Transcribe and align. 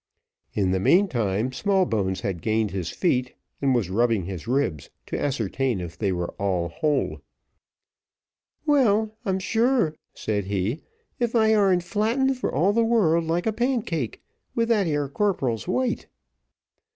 In 0.55 0.71
the 0.71 0.79
meantime 0.79 1.51
Smallbones 1.51 2.21
had 2.21 2.41
gained 2.41 2.71
his 2.71 2.89
feet, 2.89 3.35
and 3.61 3.75
was 3.75 3.91
rubbing 3.91 4.23
his 4.25 4.47
ribs, 4.47 4.89
to 5.05 5.21
ascertain 5.23 5.79
if 5.79 5.95
they 5.95 6.11
were 6.11 6.31
all 6.39 6.69
whole. 6.69 7.21
"Well, 8.65 9.15
I'm 9.25 9.37
sure," 9.37 9.93
said 10.15 10.45
he, 10.45 10.81
"if 11.19 11.35
I 11.35 11.53
ar'n't 11.53 11.83
flattened 11.83 12.39
for 12.39 12.51
all 12.51 12.73
the 12.73 12.83
world 12.83 13.25
like 13.25 13.45
a 13.45 13.53
pancake, 13.53 14.23
with 14.55 14.69
that 14.69 14.87
'ere 14.87 15.07
corporal's 15.07 15.67
weight. 15.67 16.07